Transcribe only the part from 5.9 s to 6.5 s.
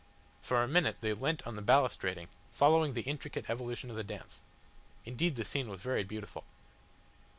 beautiful.